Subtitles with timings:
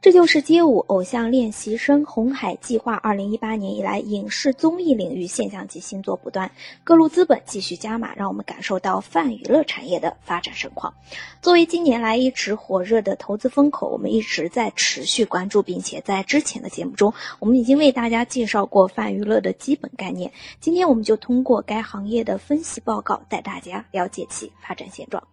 [0.00, 2.94] 这就是街舞偶像练习生红海计划。
[2.94, 6.52] 二零一八年以来，影视综艺领域现象级新作不断，
[6.84, 10.94] 各路资本继续加码，让我们感受到泛娱乐产业的发展盛况。
[11.42, 20.30] 作为近年来一直火热的投资风口，我们一直在持续关注，并且在之前的节目中，我们已经为大家介绍过泛娱乐的基本概念。
[20.60, 25.24] 今天，我们就通过该行业的分析报告，带大家了解其发展现状。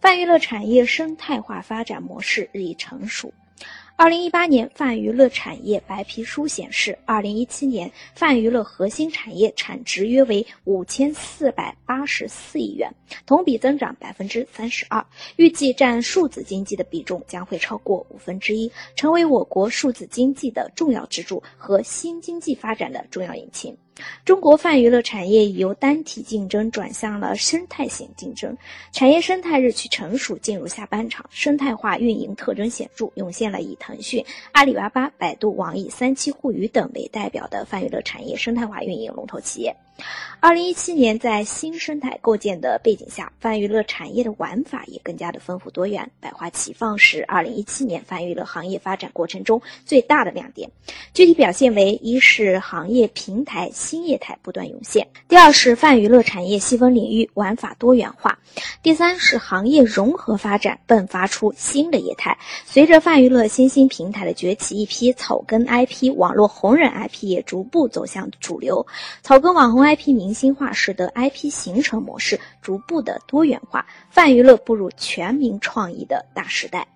[0.00, 3.34] 泛娱乐产业生态化发展模式日益成熟。
[4.00, 12.90] 二零一八年泛娱乐产业白皮书显示，二零一七年泛娱乐核心产业产值约为五千四百八十四亿元，
[13.26, 15.04] 同比增长百分之三十二，
[15.36, 23.76] 预计占数字经济的比重将会超过五分之一，成为我国数字经济的重要支柱和新经济发展的重要引擎。
[24.24, 28.56] 中国泛娱乐产业已由单体竞争转向了生态型竞争，
[28.92, 39.74] 产业生态日趋成熟，进入下半场，生态化运营特征显著，涌现了以腾讯、阿里巴巴、百度、网易、三七互娱等为代表的泛娱乐产业生态化运营龙头企业。
[40.42, 50.70] 二零一七年，在新生态构建的背景下，泛娱乐产业的玩法也更加的丰富多元，百花齐放是二零一七年泛娱乐行业发展过程中最大的亮点。
[51.12, 58.32] 具体表现为：一是行业平台新业态不断涌现；第二是泛娱乐产业细分领域玩法多元化；
[58.82, 62.38] 第三是行业融合发展迸发出新的业态。
[62.64, 68.86] 随着泛娱乐新兴平台的崛起，一批草根 IP、网络红人 IP 也逐步走向主流，
[69.22, 69.89] 草根网红 I。
[69.90, 76.86] IP 明星化使得 IP 形成模式逐步的多元化，泛娱乐步入全民创意的大时代。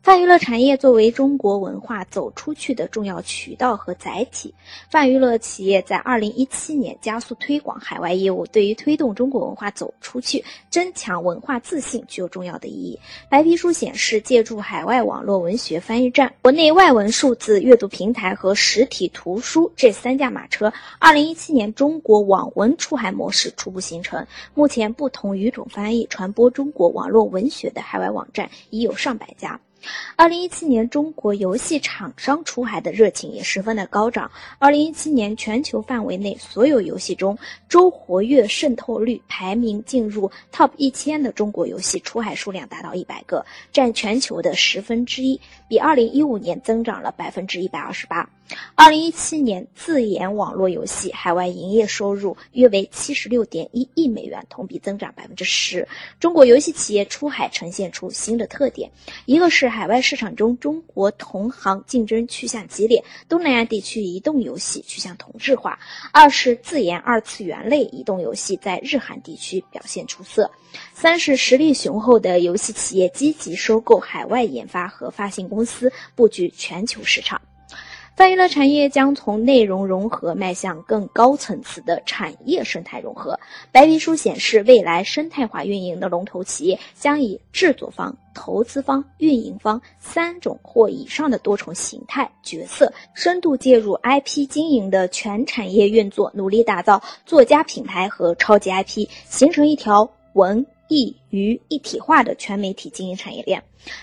[0.00, 4.54] 泛娱乐产业作为中国文化走出去的重要渠道和载体，
[4.88, 12.98] 泛娱乐企业在二零一七年加速推广海外业务，对于推动中国文化走出去、增强文化自信具有重要的意义。
[13.28, 24.26] 白皮书显示，借助海外网络文学翻译站、国内外文数字阅读平台和实体图书这三驾马车，二零一七年中国网文出海模式初步形成。
[24.54, 29.60] 目前，不同语种翻译传播中国网络文学的海外网站已有上百家。
[30.16, 34.30] 二零一七年，中国游戏厂商出海的热情也十分的高涨。
[34.58, 48.28] 二零一七年，全球范围内所有游戏中，周活跃渗透率排名进入 TOP 一千的中国游戏出海数量达到一百个，占全球的十分之一，比二零一五年增长了百分之一百二十八。
[48.74, 55.86] 二零一七年，自研网络游戏海外营业收入约为七十六点一亿美元，同比增长百分之十。
[56.18, 58.90] 中国游戏企业出海呈现出新的特点，
[59.26, 65.78] 一个是海外市场中中国同行竞争趋向激烈，东南亚地区移动游戏趋向同质化；
[66.12, 70.50] 二是自研二次元类移动游戏在日韩地区表现出色；
[70.94, 77.40] 三是实力雄厚的游戏企业积极收购海外研发和发行公司，布局全球市场。
[78.18, 83.38] 泛娱乐产业将从内容融合迈向更高层次的产业生态融合。
[83.70, 103.62] 白皮书显示，未来生态化运营的龙头企业将以制作方、投资方、运营方三种或以上的多重形态角色，深度介入 IP 经营的全产业运作，努力打造作家品牌和超级 IP，形成一条文艺于一体化的全媒体经营产业链。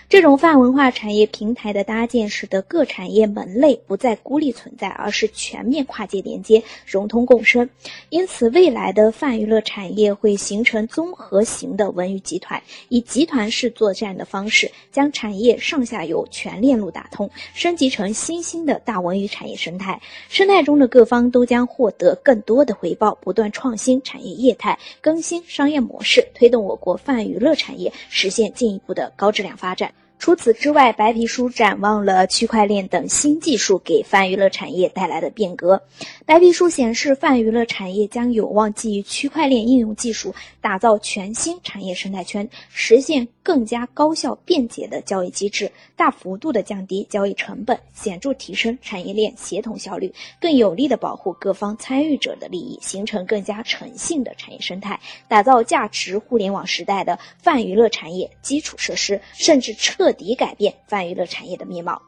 [0.09, 7.69] 这种泛文化产业平台的搭建，使得各产业门类不再孤立存在，而是全面跨界连接、融通共生。
[8.09, 20.01] 因此，未来的泛娱乐产业会形成综合型的文娱集团，以集团式作战的方式，将产业上下游全链路打通，升级成新兴的大文娱产业生态。
[20.29, 29.55] 生态中的各方都将获得更多的回报，不断创新产业业态，更新商业模式，推动我国泛泛娱乐产业实现进一步的高质量。
[29.55, 29.93] 发展。
[30.17, 35.81] 除此之外，白皮书展望了区块链等新技术给泛娱乐产业带来的变革。
[36.25, 50.11] 白皮书显示，泛娱乐产业将有望基于区块链应用技术，打造全新产业生态圈，实现更加高效便捷的交易机制，大幅度的降低交易成本，显著提升产业链协同效率，
[50.41, 60.15] 更有力的保护各方参与者的利益，形成更加诚信的产业生态，打造价值互联网时代的泛娱乐产业基础设施，甚至彻。
[60.15, 62.01] 底改变泛娱乐产业的面貌。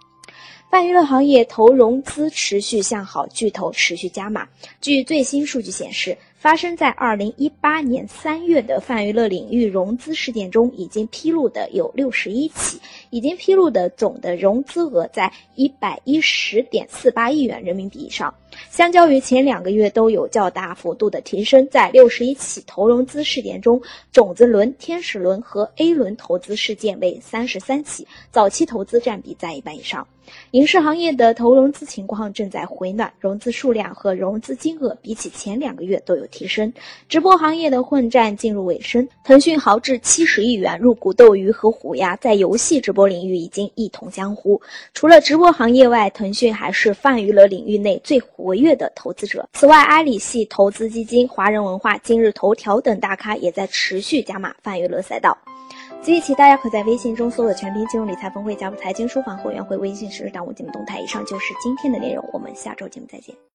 [0.70, 4.50] 泛娱乐行业投融资持续向好，巨头持续加码。
[4.82, 6.18] 据最新数据显示。
[6.40, 12.80] 发生在二零一八年三月的泛娱乐领域融资事件中，已经披露的有六十一起，
[13.10, 18.36] 已经披露的总的融资额在一百一十点四八亿元人民币以上。
[18.70, 23.82] 相较于前两个月都有较大幅度的提升，在六十一起投融资事件中，
[24.12, 30.08] 种子轮、天使轮和 A 轮投资事件为三十三起，早期投资占比在一半以上。
[30.58, 36.74] 影视行业的投融资情况正在回暖，融资数量和融资金额比起前两个月都有提升。
[37.08, 44.60] 直播行业的混战进入尾声，腾讯豪掷七十亿元入股斗鱼和虎牙，在游戏直播领域已经一统江湖。
[44.96, 49.48] 除了直播行业外，腾讯还是泛娱乐领域内最活跃的投资者。
[49.54, 55.38] 此外，阿里系投资基金、华人文化、今日头条等大咖也在持续加码泛娱乐赛道。
[56.02, 61.02] 即日起，大家可在微信中搜索“全拼金融理财峰会”，加入财经书房会员会微信实时掌握节目动态。
[61.02, 63.36] 以上就是今天的内容，我们下周节目再见。